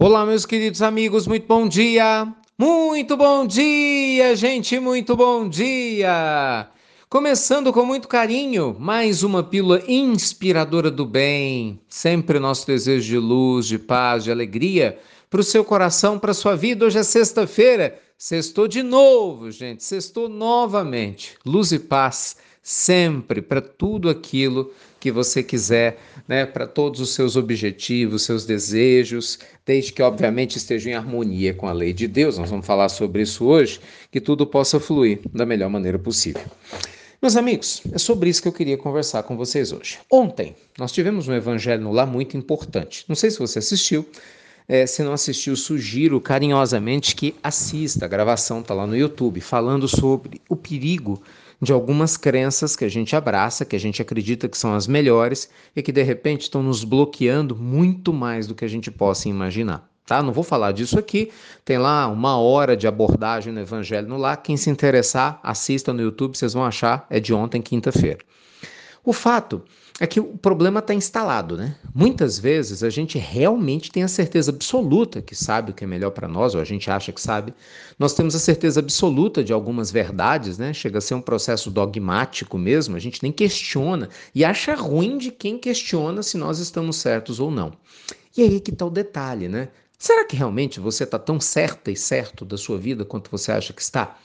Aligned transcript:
Olá, 0.00 0.24
meus 0.24 0.46
queridos 0.46 0.80
amigos, 0.80 1.26
muito 1.26 1.48
bom 1.48 1.66
dia! 1.66 2.32
Muito 2.56 3.16
bom 3.16 3.44
dia, 3.44 4.36
gente, 4.36 4.78
muito 4.78 5.16
bom 5.16 5.48
dia! 5.48 6.68
Começando 7.10 7.72
com 7.72 7.84
muito 7.84 8.06
carinho, 8.06 8.76
mais 8.78 9.24
uma 9.24 9.42
pílula 9.42 9.82
inspiradora 9.88 10.88
do 10.88 11.04
bem. 11.04 11.80
Sempre 11.88 12.38
nosso 12.38 12.64
desejo 12.64 13.08
de 13.08 13.18
luz, 13.18 13.66
de 13.66 13.76
paz, 13.76 14.22
de 14.22 14.30
alegria 14.30 14.96
para 15.28 15.40
o 15.40 15.44
seu 15.44 15.64
coração, 15.64 16.16
para 16.16 16.30
a 16.30 16.34
sua 16.34 16.54
vida. 16.54 16.86
Hoje 16.86 17.00
é 17.00 17.02
sexta-feira, 17.02 17.98
sextou 18.16 18.68
de 18.68 18.84
novo, 18.84 19.50
gente, 19.50 19.82
sextou 19.82 20.28
novamente. 20.28 21.36
Luz 21.44 21.72
e 21.72 21.78
paz 21.80 22.36
sempre 22.62 23.40
para 23.40 23.60
tudo 23.60 24.08
aquilo 24.08 24.72
que 25.00 25.12
você 25.12 25.42
quiser, 25.42 25.98
né, 26.26 26.44
para 26.44 26.66
todos 26.66 27.00
os 27.00 27.14
seus 27.14 27.36
objetivos, 27.36 28.22
seus 28.22 28.44
desejos, 28.44 29.38
desde 29.64 29.92
que 29.92 30.02
obviamente 30.02 30.56
estejam 30.56 30.92
em 30.92 30.94
harmonia 30.94 31.54
com 31.54 31.68
a 31.68 31.72
lei 31.72 31.92
de 31.92 32.08
Deus. 32.08 32.38
Nós 32.38 32.50
vamos 32.50 32.66
falar 32.66 32.88
sobre 32.88 33.22
isso 33.22 33.44
hoje, 33.44 33.80
que 34.10 34.20
tudo 34.20 34.46
possa 34.46 34.80
fluir 34.80 35.20
da 35.32 35.46
melhor 35.46 35.70
maneira 35.70 35.98
possível. 35.98 36.44
Meus 37.20 37.36
amigos, 37.36 37.82
é 37.92 37.98
sobre 37.98 38.30
isso 38.30 38.40
que 38.40 38.46
eu 38.46 38.52
queria 38.52 38.76
conversar 38.76 39.24
com 39.24 39.36
vocês 39.36 39.72
hoje. 39.72 39.98
Ontem 40.10 40.54
nós 40.78 40.92
tivemos 40.92 41.26
um 41.26 41.34
evangelho 41.34 41.82
no 41.82 41.92
lar 41.92 42.06
muito 42.06 42.36
importante. 42.36 43.04
Não 43.08 43.16
sei 43.16 43.30
se 43.30 43.40
você 43.40 43.58
assistiu. 43.58 44.08
É, 44.68 44.86
se 44.86 45.02
não 45.02 45.14
assistiu, 45.14 45.56
sugiro 45.56 46.20
carinhosamente 46.20 47.16
que 47.16 47.34
assista. 47.42 48.04
A 48.04 48.08
gravação 48.08 48.60
está 48.60 48.74
lá 48.74 48.86
no 48.86 48.96
YouTube, 48.96 49.40
falando 49.40 49.88
sobre 49.88 50.40
o 50.48 50.54
perigo 50.54 51.20
de 51.60 51.72
algumas 51.72 52.16
crenças 52.16 52.76
que 52.76 52.84
a 52.84 52.88
gente 52.88 53.16
abraça, 53.16 53.64
que 53.64 53.74
a 53.74 53.80
gente 53.80 54.00
acredita 54.00 54.48
que 54.48 54.56
são 54.56 54.74
as 54.74 54.86
melhores 54.86 55.50
e 55.74 55.82
que 55.82 55.92
de 55.92 56.02
repente 56.02 56.42
estão 56.42 56.62
nos 56.62 56.84
bloqueando 56.84 57.56
muito 57.56 58.12
mais 58.12 58.46
do 58.46 58.54
que 58.54 58.64
a 58.64 58.68
gente 58.68 58.90
possa 58.90 59.28
imaginar. 59.28 59.88
Tá? 60.06 60.22
Não 60.22 60.32
vou 60.32 60.42
falar 60.44 60.72
disso 60.72 60.98
aqui. 60.98 61.30
Tem 61.64 61.76
lá 61.76 62.06
uma 62.08 62.38
hora 62.38 62.74
de 62.74 62.86
abordagem 62.86 63.52
no 63.52 63.60
Evangelho 63.60 64.08
no 64.08 64.16
Lar. 64.16 64.38
Quem 64.38 64.56
se 64.56 64.70
interessar, 64.70 65.38
assista 65.42 65.92
no 65.92 66.00
YouTube, 66.00 66.36
vocês 66.36 66.54
vão 66.54 66.64
achar. 66.64 67.06
É 67.10 67.20
de 67.20 67.34
ontem, 67.34 67.60
quinta-feira. 67.60 68.18
O 69.04 69.12
fato 69.12 69.62
é 70.00 70.06
que 70.06 70.20
o 70.20 70.36
problema 70.38 70.80
está 70.80 70.94
instalado, 70.94 71.56
né? 71.56 71.76
Muitas 71.94 72.38
vezes 72.38 72.82
a 72.82 72.90
gente 72.90 73.18
realmente 73.18 73.90
tem 73.90 74.02
a 74.02 74.08
certeza 74.08 74.50
absoluta 74.50 75.20
que 75.20 75.34
sabe 75.34 75.70
o 75.70 75.74
que 75.74 75.82
é 75.82 75.86
melhor 75.86 76.10
para 76.10 76.28
nós, 76.28 76.54
ou 76.54 76.60
a 76.60 76.64
gente 76.64 76.90
acha 76.90 77.12
que 77.12 77.20
sabe. 77.20 77.52
Nós 77.98 78.14
temos 78.14 78.34
a 78.34 78.38
certeza 78.38 78.80
absoluta 78.80 79.42
de 79.42 79.52
algumas 79.52 79.90
verdades, 79.90 80.58
né? 80.58 80.72
Chega 80.72 80.98
a 80.98 81.00
ser 81.00 81.14
um 81.14 81.20
processo 81.20 81.70
dogmático 81.70 82.56
mesmo, 82.56 82.96
a 82.96 83.00
gente 83.00 83.22
nem 83.22 83.32
questiona 83.32 84.08
e 84.34 84.44
acha 84.44 84.74
ruim 84.74 85.18
de 85.18 85.30
quem 85.30 85.58
questiona 85.58 86.22
se 86.22 86.36
nós 86.36 86.58
estamos 86.58 86.96
certos 86.96 87.40
ou 87.40 87.50
não. 87.50 87.72
E 88.36 88.42
aí 88.42 88.60
que 88.60 88.70
está 88.70 88.84
o 88.84 88.90
detalhe, 88.90 89.48
né? 89.48 89.68
Será 89.98 90.24
que 90.24 90.36
realmente 90.36 90.78
você 90.78 91.02
está 91.02 91.18
tão 91.18 91.40
certa 91.40 91.90
e 91.90 91.96
certo 91.96 92.44
da 92.44 92.56
sua 92.56 92.78
vida 92.78 93.04
quanto 93.04 93.30
você 93.32 93.50
acha 93.50 93.72
que 93.72 93.82
está? 93.82 94.16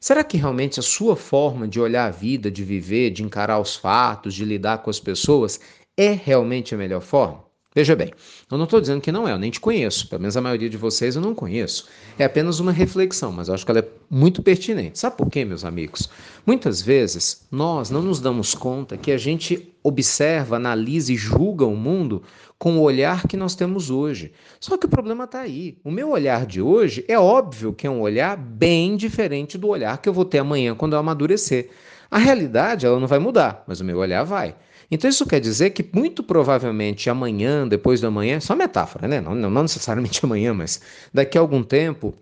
Será 0.00 0.22
que 0.24 0.36
realmente 0.36 0.80
a 0.80 0.82
sua 0.82 1.16
forma 1.16 1.66
de 1.68 1.80
olhar 1.80 2.06
a 2.06 2.10
vida, 2.10 2.50
de 2.50 2.64
viver, 2.64 3.10
de 3.10 3.22
encarar 3.22 3.60
os 3.60 3.76
fatos, 3.76 4.34
de 4.34 4.44
lidar 4.44 4.78
com 4.82 4.90
as 4.90 5.00
pessoas 5.00 5.60
é 5.96 6.12
realmente 6.12 6.74
a 6.74 6.78
melhor 6.78 7.00
forma? 7.00 7.45
Veja 7.76 7.94
bem, 7.94 8.10
eu 8.50 8.56
não 8.56 8.64
estou 8.64 8.80
dizendo 8.80 9.02
que 9.02 9.12
não 9.12 9.28
é, 9.28 9.32
eu 9.32 9.38
nem 9.38 9.50
te 9.50 9.60
conheço, 9.60 10.08
pelo 10.08 10.22
menos 10.22 10.34
a 10.34 10.40
maioria 10.40 10.70
de 10.70 10.78
vocês 10.78 11.14
eu 11.14 11.20
não 11.20 11.34
conheço. 11.34 11.86
É 12.18 12.24
apenas 12.24 12.58
uma 12.58 12.72
reflexão, 12.72 13.30
mas 13.30 13.48
eu 13.48 13.54
acho 13.54 13.66
que 13.66 13.70
ela 13.70 13.80
é 13.80 13.88
muito 14.08 14.42
pertinente. 14.42 14.98
Sabe 14.98 15.18
por 15.18 15.28
quê, 15.28 15.44
meus 15.44 15.62
amigos? 15.62 16.08
Muitas 16.46 16.80
vezes 16.80 17.46
nós 17.50 17.90
não 17.90 18.00
nos 18.00 18.18
damos 18.18 18.54
conta 18.54 18.96
que 18.96 19.12
a 19.12 19.18
gente 19.18 19.74
observa, 19.82 20.56
analisa 20.56 21.12
e 21.12 21.16
julga 21.16 21.66
o 21.66 21.76
mundo 21.76 22.22
com 22.58 22.78
o 22.78 22.80
olhar 22.80 23.28
que 23.28 23.36
nós 23.36 23.54
temos 23.54 23.90
hoje. 23.90 24.32
Só 24.58 24.78
que 24.78 24.86
o 24.86 24.88
problema 24.88 25.24
está 25.24 25.40
aí. 25.40 25.76
O 25.84 25.90
meu 25.90 26.08
olhar 26.08 26.46
de 26.46 26.62
hoje 26.62 27.04
é 27.06 27.18
óbvio 27.18 27.74
que 27.74 27.86
é 27.86 27.90
um 27.90 28.00
olhar 28.00 28.38
bem 28.38 28.96
diferente 28.96 29.58
do 29.58 29.68
olhar 29.68 29.98
que 29.98 30.08
eu 30.08 30.14
vou 30.14 30.24
ter 30.24 30.38
amanhã 30.38 30.74
quando 30.74 30.94
eu 30.94 30.98
amadurecer. 30.98 31.68
A 32.10 32.16
realidade 32.16 32.86
ela 32.86 32.98
não 32.98 33.06
vai 33.06 33.18
mudar, 33.18 33.64
mas 33.66 33.80
o 33.80 33.84
meu 33.84 33.98
olhar 33.98 34.24
vai. 34.24 34.56
Então 34.90 35.10
isso 35.10 35.26
quer 35.26 35.40
dizer 35.40 35.70
que 35.70 35.88
muito 35.92 36.22
provavelmente 36.22 37.10
amanhã, 37.10 37.66
depois 37.66 38.00
do 38.00 38.06
amanhã, 38.06 38.40
só 38.40 38.54
metáfora, 38.54 39.08
né? 39.08 39.20
Não, 39.20 39.34
não 39.34 39.62
necessariamente 39.62 40.20
amanhã, 40.24 40.54
mas 40.54 40.80
daqui 41.12 41.36
a 41.36 41.40
algum 41.40 41.62
tempo, 41.62 42.14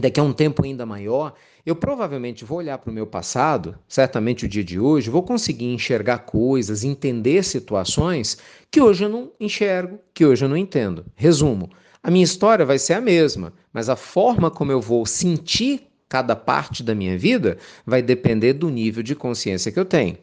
daqui 0.00 0.18
a 0.18 0.22
um 0.22 0.32
tempo 0.32 0.64
ainda 0.64 0.86
maior, 0.86 1.34
eu 1.64 1.76
provavelmente 1.76 2.44
vou 2.44 2.58
olhar 2.58 2.78
para 2.78 2.90
o 2.90 2.94
meu 2.94 3.06
passado, 3.06 3.78
certamente 3.86 4.46
o 4.46 4.48
dia 4.48 4.64
de 4.64 4.80
hoje, 4.80 5.10
vou 5.10 5.22
conseguir 5.22 5.66
enxergar 5.66 6.20
coisas, 6.20 6.84
entender 6.84 7.44
situações 7.44 8.38
que 8.70 8.80
hoje 8.80 9.04
eu 9.04 9.08
não 9.08 9.30
enxergo, 9.38 9.98
que 10.14 10.24
hoje 10.24 10.44
eu 10.44 10.48
não 10.48 10.56
entendo. 10.56 11.04
Resumo: 11.14 11.70
a 12.02 12.10
minha 12.10 12.24
história 12.24 12.64
vai 12.64 12.78
ser 12.78 12.94
a 12.94 13.00
mesma, 13.00 13.52
mas 13.72 13.90
a 13.90 13.96
forma 13.96 14.50
como 14.50 14.72
eu 14.72 14.80
vou 14.80 15.04
sentir 15.04 15.86
cada 16.08 16.34
parte 16.34 16.82
da 16.82 16.94
minha 16.94 17.16
vida 17.16 17.58
vai 17.86 18.02
depender 18.02 18.54
do 18.54 18.70
nível 18.70 19.02
de 19.02 19.14
consciência 19.14 19.70
que 19.70 19.78
eu 19.78 19.84
tenho. 19.84 20.16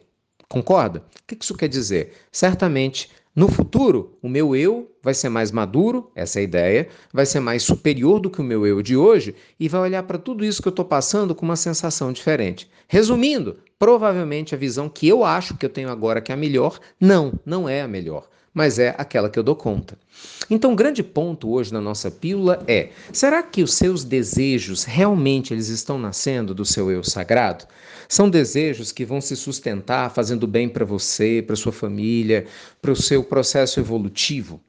Concorda? 0.48 1.00
O 1.00 1.26
que 1.26 1.36
isso 1.44 1.54
quer 1.54 1.68
dizer? 1.68 2.12
Certamente, 2.32 3.10
no 3.36 3.48
futuro, 3.48 4.16
o 4.22 4.28
meu 4.28 4.56
eu 4.56 4.90
vai 5.02 5.12
ser 5.14 5.28
mais 5.28 5.52
maduro, 5.52 6.10
essa 6.14 6.38
é 6.38 6.40
a 6.40 6.44
ideia, 6.44 6.88
vai 7.12 7.26
ser 7.26 7.40
mais 7.40 7.62
superior 7.62 8.18
do 8.18 8.30
que 8.30 8.40
o 8.40 8.44
meu 8.44 8.66
eu 8.66 8.82
de 8.82 8.96
hoje 8.96 9.34
e 9.60 9.68
vai 9.68 9.82
olhar 9.82 10.02
para 10.04 10.18
tudo 10.18 10.44
isso 10.44 10.62
que 10.62 10.68
eu 10.68 10.70
estou 10.70 10.84
passando 10.84 11.34
com 11.34 11.44
uma 11.44 11.54
sensação 11.54 12.12
diferente. 12.12 12.68
Resumindo, 12.88 13.58
provavelmente 13.78 14.54
a 14.54 14.58
visão 14.58 14.88
que 14.88 15.06
eu 15.06 15.22
acho 15.22 15.56
que 15.56 15.66
eu 15.66 15.70
tenho 15.70 15.90
agora 15.90 16.20
que 16.20 16.32
é 16.32 16.34
a 16.34 16.38
melhor, 16.38 16.80
não, 16.98 17.32
não 17.44 17.68
é 17.68 17.82
a 17.82 17.88
melhor 17.88 18.26
mas 18.52 18.78
é 18.78 18.94
aquela 18.98 19.28
que 19.28 19.38
eu 19.38 19.42
dou 19.42 19.54
conta. 19.54 19.98
Então, 20.50 20.72
o 20.72 20.76
grande 20.76 21.02
ponto 21.02 21.50
hoje 21.50 21.72
na 21.72 21.80
nossa 21.80 22.10
pílula 22.10 22.62
é: 22.66 22.90
será 23.12 23.42
que 23.42 23.62
os 23.62 23.74
seus 23.74 24.04
desejos 24.04 24.84
realmente 24.84 25.52
eles 25.52 25.68
estão 25.68 25.98
nascendo 25.98 26.54
do 26.54 26.64
seu 26.64 26.90
eu 26.90 27.04
sagrado? 27.04 27.66
São 28.08 28.30
desejos 28.30 28.90
que 28.90 29.04
vão 29.04 29.20
se 29.20 29.36
sustentar 29.36 30.10
fazendo 30.10 30.46
bem 30.46 30.68
para 30.68 30.84
você, 30.84 31.42
para 31.46 31.54
sua 31.56 31.72
família, 31.72 32.46
para 32.80 32.92
o 32.92 32.96
seu 32.96 33.22
processo 33.22 33.78
evolutivo? 33.78 34.60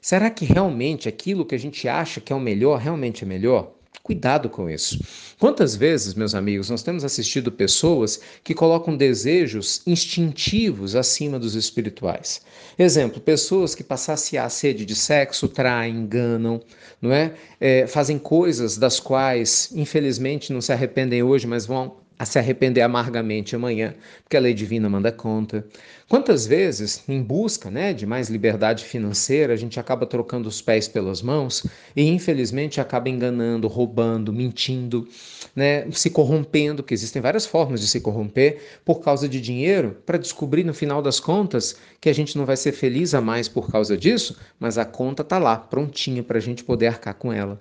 Será 0.00 0.30
que 0.30 0.44
realmente 0.44 1.08
aquilo 1.08 1.46
que 1.46 1.54
a 1.54 1.58
gente 1.58 1.88
acha 1.88 2.20
que 2.20 2.32
é 2.32 2.36
o 2.36 2.40
melhor 2.40 2.78
realmente 2.78 3.24
é 3.24 3.26
melhor? 3.26 3.77
Cuidado 4.08 4.48
com 4.48 4.70
isso. 4.70 4.98
Quantas 5.38 5.76
vezes, 5.76 6.14
meus 6.14 6.34
amigos, 6.34 6.70
nós 6.70 6.82
temos 6.82 7.04
assistido 7.04 7.52
pessoas 7.52 8.18
que 8.42 8.54
colocam 8.54 8.96
desejos 8.96 9.82
instintivos 9.86 10.96
acima 10.96 11.38
dos 11.38 11.54
espirituais? 11.54 12.40
Exemplo, 12.78 13.20
pessoas 13.20 13.74
que 13.74 13.84
passassem 13.84 14.38
a 14.38 14.48
sede 14.48 14.86
de 14.86 14.96
sexo, 14.96 15.46
traem, 15.46 15.94
enganam, 15.94 16.58
não 17.02 17.12
é? 17.12 17.34
é? 17.60 17.86
Fazem 17.86 18.18
coisas 18.18 18.78
das 18.78 18.98
quais, 18.98 19.68
infelizmente, 19.74 20.54
não 20.54 20.62
se 20.62 20.72
arrependem 20.72 21.22
hoje, 21.22 21.46
mas 21.46 21.66
vão 21.66 21.98
a 22.18 22.24
se 22.24 22.38
arrepender 22.38 22.82
amargamente 22.82 23.54
amanhã, 23.54 23.94
porque 24.24 24.36
a 24.36 24.40
lei 24.40 24.52
divina 24.52 24.88
manda 24.88 25.12
conta. 25.12 25.64
Quantas 26.08 26.46
vezes, 26.46 27.04
em 27.06 27.22
busca 27.22 27.70
né, 27.70 27.92
de 27.92 28.06
mais 28.06 28.28
liberdade 28.28 28.84
financeira, 28.84 29.52
a 29.52 29.56
gente 29.56 29.78
acaba 29.78 30.06
trocando 30.06 30.48
os 30.48 30.60
pés 30.60 30.88
pelas 30.88 31.20
mãos 31.20 31.66
e, 31.94 32.02
infelizmente, 32.08 32.80
acaba 32.80 33.08
enganando, 33.08 33.68
roubando, 33.68 34.32
mentindo, 34.32 35.06
né, 35.54 35.86
se 35.92 36.08
corrompendo, 36.10 36.82
que 36.82 36.94
existem 36.94 37.20
várias 37.20 37.44
formas 37.44 37.80
de 37.80 37.86
se 37.86 38.00
corromper 38.00 38.80
por 38.84 39.00
causa 39.00 39.28
de 39.28 39.40
dinheiro, 39.40 39.98
para 40.06 40.18
descobrir 40.18 40.64
no 40.64 40.72
final 40.74 41.02
das 41.02 41.20
contas 41.20 41.76
que 42.00 42.08
a 42.08 42.14
gente 42.14 42.38
não 42.38 42.46
vai 42.46 42.56
ser 42.56 42.72
feliz 42.72 43.14
a 43.14 43.20
mais 43.20 43.46
por 43.48 43.70
causa 43.70 43.96
disso, 43.96 44.36
mas 44.58 44.78
a 44.78 44.84
conta 44.84 45.22
está 45.22 45.38
lá, 45.38 45.56
prontinha 45.56 46.22
para 46.22 46.38
a 46.38 46.40
gente 46.40 46.64
poder 46.64 46.86
arcar 46.86 47.14
com 47.14 47.32
ela. 47.32 47.60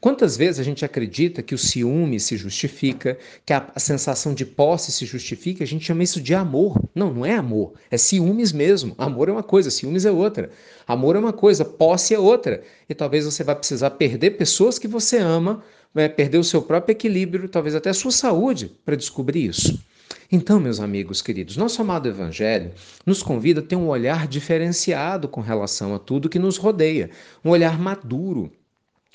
Quantas 0.00 0.36
vezes 0.36 0.60
a 0.60 0.62
gente 0.62 0.84
acredita 0.84 1.42
que 1.42 1.54
o 1.54 1.58
ciúme 1.58 2.20
se 2.20 2.36
justifica, 2.36 3.18
que 3.44 3.52
a, 3.52 3.66
sensação 3.88 4.34
de 4.34 4.44
posse 4.44 4.92
se 4.92 5.06
justifica, 5.06 5.64
a 5.64 5.66
gente 5.66 5.84
chama 5.84 6.02
isso 6.02 6.20
de 6.20 6.34
amor. 6.34 6.80
Não, 6.94 7.12
não 7.12 7.24
é 7.24 7.34
amor, 7.34 7.72
é 7.90 7.96
ciúmes 7.96 8.52
mesmo. 8.52 8.94
Amor 8.98 9.28
é 9.28 9.32
uma 9.32 9.42
coisa, 9.42 9.70
ciúmes 9.70 10.04
é 10.04 10.10
outra. 10.10 10.50
Amor 10.86 11.16
é 11.16 11.18
uma 11.18 11.32
coisa, 11.32 11.64
posse 11.64 12.14
é 12.14 12.18
outra. 12.18 12.62
E 12.88 12.94
talvez 12.94 13.24
você 13.24 13.42
vai 13.42 13.56
precisar 13.56 13.90
perder 13.90 14.32
pessoas 14.32 14.78
que 14.78 14.86
você 14.86 15.18
ama, 15.18 15.62
vai 15.94 16.08
perder 16.08 16.38
o 16.38 16.44
seu 16.44 16.60
próprio 16.60 16.92
equilíbrio, 16.92 17.48
talvez 17.48 17.74
até 17.74 17.90
a 17.90 17.94
sua 17.94 18.10
saúde, 18.10 18.70
para 18.84 18.94
descobrir 18.94 19.46
isso. 19.46 19.78
Então, 20.30 20.60
meus 20.60 20.78
amigos 20.78 21.22
queridos, 21.22 21.56
nosso 21.56 21.80
amado 21.80 22.08
Evangelho 22.08 22.72
nos 23.06 23.22
convida 23.22 23.60
a 23.60 23.62
ter 23.62 23.76
um 23.76 23.88
olhar 23.88 24.26
diferenciado 24.26 25.26
com 25.26 25.40
relação 25.40 25.94
a 25.94 25.98
tudo 25.98 26.28
que 26.28 26.38
nos 26.38 26.58
rodeia, 26.58 27.10
um 27.42 27.50
olhar 27.50 27.78
maduro, 27.78 28.52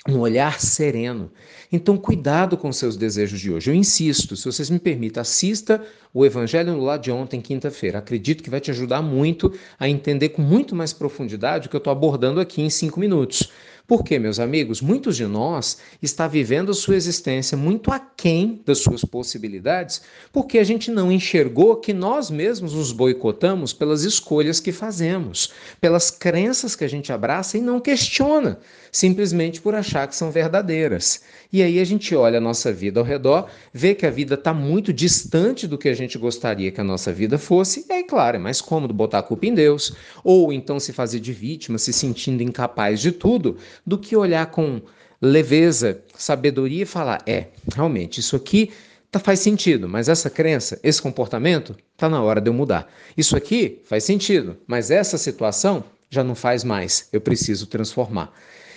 um 0.08 0.18
olhar 0.18 0.60
sereno. 0.60 1.32
Então, 1.72 1.96
cuidado 1.96 2.56
com 2.56 2.70
seus 2.72 2.96
desejos 2.96 3.40
de 3.40 3.50
hoje. 3.50 3.70
Eu 3.70 3.74
insisto, 3.74 4.36
se 4.36 4.44
vocês 4.44 4.68
me 4.68 4.78
permitem, 4.78 5.20
assista 5.20 5.82
o 6.12 6.26
Evangelho 6.26 6.72
no 6.72 6.84
Lado 6.84 7.02
de 7.02 7.10
ontem, 7.10 7.40
quinta-feira. 7.40 7.98
Acredito 7.98 8.42
que 8.42 8.50
vai 8.50 8.60
te 8.60 8.70
ajudar 8.70 9.00
muito 9.00 9.52
a 9.78 9.88
entender 9.88 10.30
com 10.30 10.42
muito 10.42 10.74
mais 10.74 10.92
profundidade 10.92 11.66
o 11.66 11.70
que 11.70 11.76
eu 11.76 11.78
estou 11.78 11.90
abordando 11.90 12.38
aqui 12.38 12.60
em 12.60 12.68
cinco 12.68 13.00
minutos. 13.00 13.50
Porque, 13.86 14.18
meus 14.18 14.40
amigos, 14.40 14.80
muitos 14.80 15.14
de 15.14 15.26
nós 15.26 15.76
está 16.00 16.26
vivendo 16.26 16.70
a 16.70 16.74
sua 16.74 16.96
existência 16.96 17.54
muito 17.54 17.92
aquém 17.92 18.62
das 18.64 18.78
suas 18.78 19.04
possibilidades, 19.04 20.00
porque 20.32 20.58
a 20.58 20.64
gente 20.64 20.90
não 20.90 21.12
enxergou 21.12 21.76
que 21.76 21.92
nós 21.92 22.30
mesmos 22.30 22.72
nos 22.72 22.92
boicotamos 22.92 23.74
pelas 23.74 24.02
escolhas 24.02 24.58
que 24.58 24.72
fazemos, 24.72 25.52
pelas 25.82 26.10
crenças 26.10 26.74
que 26.74 26.82
a 26.82 26.88
gente 26.88 27.12
abraça 27.12 27.58
e 27.58 27.60
não 27.60 27.78
questiona, 27.78 28.58
simplesmente 28.90 29.60
por 29.60 29.74
achar 29.74 30.08
que 30.08 30.16
são 30.16 30.30
verdadeiras. 30.30 31.20
E 31.52 31.62
aí 31.62 31.78
a 31.78 31.84
gente 31.84 32.14
olha 32.16 32.38
a 32.38 32.40
nossa 32.40 32.72
vida 32.72 32.98
ao 32.98 33.04
redor, 33.04 33.50
vê 33.72 33.94
que 33.94 34.06
a 34.06 34.10
vida 34.10 34.34
está 34.34 34.54
muito 34.54 34.94
distante 34.94 35.66
do 35.66 35.76
que 35.76 35.90
a 35.90 35.94
gente 35.94 36.16
gostaria 36.16 36.72
que 36.72 36.80
a 36.80 36.84
nossa 36.84 37.12
vida 37.12 37.36
fosse, 37.36 37.84
e 37.86 37.92
aí, 37.92 38.02
claro, 38.02 38.36
é 38.36 38.40
mais 38.40 38.62
cômodo 38.62 38.94
botar 38.94 39.18
a 39.18 39.22
culpa 39.22 39.44
em 39.44 39.54
Deus, 39.54 39.94
ou 40.24 40.52
então 40.54 40.80
se 40.80 40.90
fazer 40.90 41.20
de 41.20 41.34
vítima, 41.34 41.76
se 41.76 41.92
sentindo 41.92 42.42
incapaz 42.42 42.98
de 42.98 43.12
tudo, 43.12 43.58
do 43.86 43.98
que 43.98 44.16
olhar 44.16 44.46
com 44.46 44.80
leveza, 45.20 46.00
sabedoria 46.16 46.82
e 46.82 46.86
falar: 46.86 47.22
é, 47.26 47.48
realmente, 47.74 48.20
isso 48.20 48.36
aqui 48.36 48.70
tá, 49.10 49.18
faz 49.18 49.40
sentido, 49.40 49.88
mas 49.88 50.08
essa 50.08 50.28
crença, 50.28 50.78
esse 50.82 51.00
comportamento, 51.00 51.76
tá 51.96 52.08
na 52.08 52.22
hora 52.22 52.40
de 52.40 52.48
eu 52.48 52.54
mudar. 52.54 52.92
Isso 53.16 53.36
aqui 53.36 53.80
faz 53.84 54.04
sentido, 54.04 54.56
mas 54.66 54.90
essa 54.90 55.16
situação 55.16 55.84
já 56.10 56.22
não 56.22 56.34
faz 56.34 56.62
mais, 56.62 57.08
eu 57.12 57.20
preciso 57.20 57.66
transformar. 57.66 58.32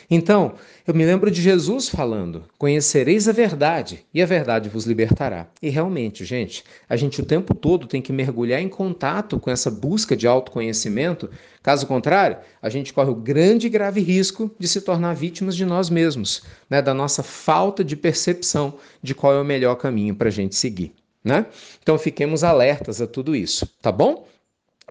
Então, 0.09 0.53
eu 0.85 0.93
me 0.93 1.05
lembro 1.05 1.29
de 1.29 1.41
Jesus 1.41 1.89
falando: 1.89 2.45
Conhecereis 2.57 3.27
a 3.27 3.33
verdade, 3.33 4.05
e 4.13 4.21
a 4.21 4.25
verdade 4.25 4.69
vos 4.69 4.85
libertará. 4.85 5.47
E 5.61 5.69
realmente, 5.69 6.23
gente, 6.23 6.63
a 6.87 6.95
gente 6.95 7.19
o 7.19 7.25
tempo 7.25 7.53
todo 7.53 7.87
tem 7.87 8.01
que 8.01 8.13
mergulhar 8.13 8.61
em 8.61 8.69
contato 8.69 9.37
com 9.37 9.51
essa 9.51 9.69
busca 9.69 10.15
de 10.15 10.25
autoconhecimento. 10.25 11.29
Caso 11.61 11.85
contrário, 11.85 12.37
a 12.61 12.69
gente 12.69 12.93
corre 12.93 13.09
o 13.09 13.15
grande 13.15 13.67
e 13.67 13.69
grave 13.69 13.99
risco 13.99 14.49
de 14.57 14.67
se 14.67 14.79
tornar 14.79 15.13
vítimas 15.13 15.57
de 15.57 15.65
nós 15.65 15.89
mesmos, 15.89 16.41
né? 16.69 16.81
da 16.81 16.93
nossa 16.93 17.21
falta 17.21 17.83
de 17.83 17.97
percepção 17.97 18.75
de 19.03 19.13
qual 19.13 19.33
é 19.33 19.41
o 19.41 19.45
melhor 19.45 19.75
caminho 19.75 20.15
para 20.15 20.29
a 20.29 20.31
gente 20.31 20.55
seguir. 20.55 20.93
Né? 21.21 21.45
Então, 21.83 21.97
fiquemos 21.97 22.45
alertas 22.45 23.01
a 23.01 23.07
tudo 23.07 23.35
isso, 23.35 23.67
tá 23.81 23.91
bom? 23.91 24.25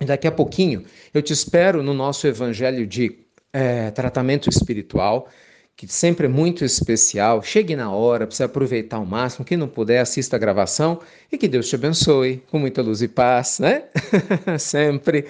Daqui 0.05 0.27
a 0.27 0.33
pouquinho 0.33 0.85
eu 1.15 1.23
te 1.23 1.33
espero 1.33 1.83
no 1.83 1.95
nosso 1.95 2.27
evangelho 2.27 2.87
de 2.87 3.26
é, 3.57 3.91
tratamento 3.91 4.51
espiritual, 4.51 5.31
que 5.75 5.89
sempre 5.89 6.27
é 6.27 6.29
muito 6.29 6.63
especial. 6.63 7.43
Chegue 7.43 7.75
na 7.75 7.91
hora, 7.91 8.27
precisa 8.27 8.45
aproveitar 8.45 8.99
ao 8.99 9.07
máximo. 9.07 9.47
Quem 9.47 9.57
não 9.57 9.67
puder, 9.67 10.01
assista 10.01 10.37
a 10.37 10.39
gravação 10.39 11.01
e 11.33 11.39
que 11.39 11.49
Deus 11.49 11.67
te 11.67 11.75
abençoe 11.75 12.43
com 12.51 12.59
muita 12.59 12.83
luz 12.83 13.01
e 13.01 13.09
paz, 13.09 13.59
né? 13.59 13.85
sempre. 14.61 15.25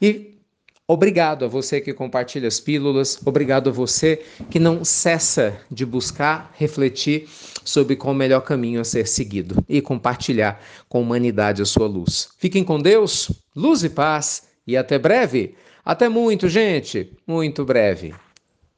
E 0.00 0.38
obrigado 0.86 1.44
a 1.44 1.48
você 1.48 1.80
que 1.80 1.92
compartilha 1.92 2.46
as 2.46 2.60
pílulas, 2.60 3.18
obrigado 3.24 3.70
a 3.70 3.72
você 3.72 4.22
que 4.48 4.60
não 4.60 4.84
cessa 4.84 5.60
de 5.68 5.84
buscar 5.84 6.52
refletir 6.54 7.28
sobre 7.64 7.96
qual 7.96 8.14
o 8.14 8.16
melhor 8.16 8.42
caminho 8.42 8.80
a 8.80 8.84
ser 8.84 9.08
seguido 9.08 9.56
e 9.68 9.80
compartilhar 9.80 10.62
com 10.88 10.98
a 10.98 11.00
humanidade 11.00 11.62
a 11.62 11.66
sua 11.66 11.88
luz. 11.88 12.28
Fiquem 12.38 12.62
com 12.62 12.78
Deus, 12.78 13.28
luz 13.56 13.82
e 13.82 13.88
paz 13.88 14.44
e 14.66 14.76
até 14.76 15.00
breve. 15.00 15.56
Até 15.84 16.08
muito, 16.08 16.48
gente. 16.48 17.12
Muito 17.26 17.64
breve. 17.64 18.14